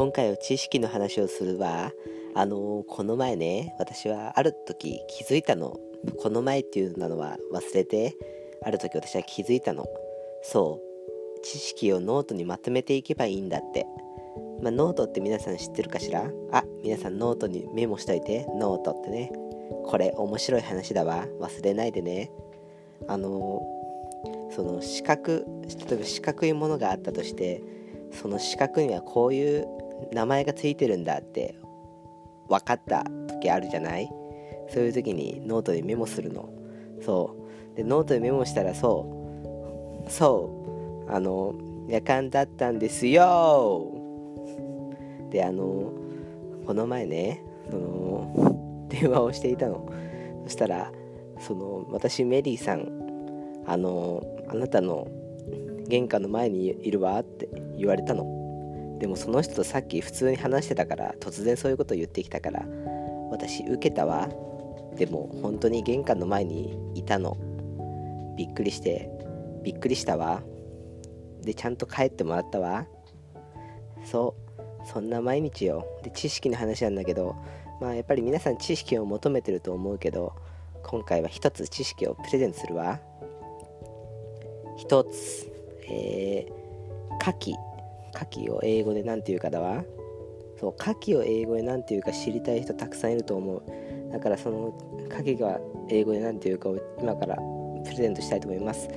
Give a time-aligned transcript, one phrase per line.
[0.00, 1.92] 今回は知識の話をするわ。
[2.34, 5.78] あのこの前ね私はある時気づいたの。
[6.22, 8.16] この前っていうのは忘れて
[8.64, 9.84] ある時私は気づいたの。
[10.42, 10.80] そ
[11.36, 11.40] う。
[11.44, 13.86] 知識をノートにまとめていけばいいんだって。
[14.62, 16.30] まあ、ノートって皆さん知ってるかしら？
[16.50, 18.46] あ皆さんノートにメモしといて。
[18.56, 19.30] ノートってね。
[19.84, 21.26] これ面白い話だわ。
[21.42, 22.30] 忘れないでね。
[23.06, 23.60] あの
[24.50, 25.42] その四角例
[25.92, 27.62] えば四角いものがあったとして
[28.12, 29.68] その四角にはこういう
[30.12, 31.54] 名前がついてるんだって
[32.48, 34.08] 分かった時あるじゃない？
[34.68, 36.48] そういう時にノートにメモするの。
[37.00, 37.36] そ
[37.74, 37.76] う。
[37.76, 40.10] でノートにメモしたらそう。
[40.10, 41.12] そう。
[41.12, 41.54] あの
[41.88, 43.86] やかんだったんですよ。
[45.30, 45.92] であの
[46.66, 49.88] この前ねその電話をしていたの。
[50.44, 50.92] そしたら
[51.40, 52.88] その私メリーさん
[53.66, 55.08] あのあなたの
[55.88, 58.39] 玄関の前にいるわって言われたの。
[59.00, 62.66] でもその人とさっき普通に話してたから突然そういうことを言ってきたから
[63.30, 64.28] 私受けたわ。
[64.96, 67.36] でも本当に玄関の前にいたの。
[68.36, 69.10] びっくりして
[69.62, 70.42] びっくりしたわ。
[71.40, 72.86] でちゃんと帰ってもらったわ。
[74.04, 74.86] そう。
[74.86, 75.86] そんな毎日よ。
[76.02, 77.36] で知識の話なんだけど
[77.80, 80.34] まあやっぱり皆さん知識を求めてると思うけど
[80.82, 83.00] 今回は一つ知識をプレゼントするわ。
[84.76, 85.50] 一つ。
[85.92, 87.69] えー、牡蠣
[88.14, 89.84] 牡蠣を英語で何て言うかだわ。
[90.58, 93.62] そう牡蠣を英語で何て言うか知りたい人たくさんいると思う。
[94.12, 94.74] だからその
[95.08, 97.36] 牡蠣が英語で何て言うかを今から
[97.84, 98.88] プレゼントしたいと思います。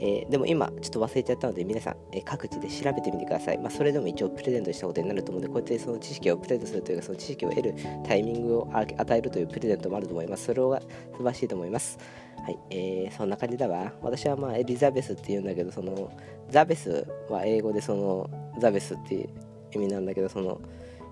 [0.00, 7.74] えー、でも今ちょっと忘れちゃったので皆さん、えー、各地で調べてみてください、まあ、それでも一応プレゼントしたことになると思うのでこうやってその知識をプレゼントするというかその知識を得る
[8.06, 10.44] タイミングを与えるというプレゼントもあると思います。
[10.46, 11.98] それは素晴らしいと思います。
[12.42, 13.92] はい、えー、そんな感じだわ。
[14.00, 16.10] 私はまあエリザベスって言うんだけどその
[16.48, 19.28] ザベスは英語でそのザベスっていう
[19.74, 20.60] 意味なんだけどその、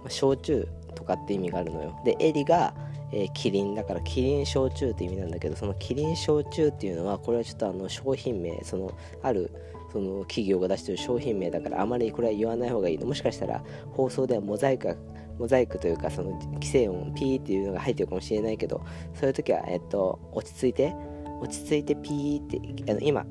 [0.03, 2.01] ま、焼酎とかって意味があるのよ。
[2.05, 2.75] でエリが
[3.13, 3.75] えー、キリン。
[3.75, 8.93] だからキリン焼酎って意味なんだけどそのキリン焼酎っていうのはこれはちょっとあの商品名その
[9.23, 9.53] ある
[9.93, 13.07] その企業が出してる商品名だからあまりこれは言わない方がいいの。
[13.07, 14.97] もしかしたら放送ではモザイク
[15.39, 20.95] モザイクというかその規制音ピーっていうのが入ってるかもしれないけどそういう時は、えっと、落ち着いて
[21.41, 22.47] 落ち着いてピーっ
[22.85, 23.25] てあの今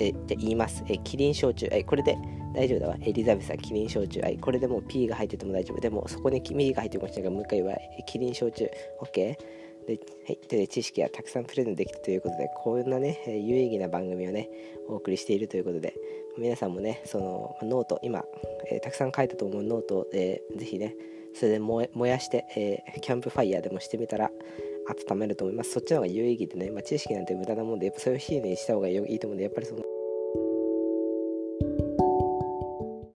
[0.00, 2.16] えじゃ言います、えキリン焼酎えこれで
[2.52, 2.96] 大丈夫だわ。
[3.02, 4.20] エリザベスはキリン焼酎。
[4.20, 5.80] はい、これでもう P が入ってても大丈夫。
[5.80, 8.68] でもそこにミリが入ってるかもしれないから、もう一回言わえキリン焼酎。
[9.00, 9.36] OK?
[9.86, 14.48] で、はい、で知識がたくさんプレゼントできたということで、こんなね、有意義な番組をね、
[14.88, 15.94] お送りしているということで、
[16.38, 18.24] 皆さんもね、そのノート、今、
[18.70, 20.94] えー、たくさん書いたと思うノートで、ぜひね、
[21.34, 24.30] それで燃やして、えー、キャンプファイヤーでもしてみたら、
[24.90, 25.72] 温まると思います。
[25.72, 29.82] そっちの方が有意義でね、まあ、知識なんて無駄なもんで、やっぱそういう日にした方がいいと思うんで、やっぱりその、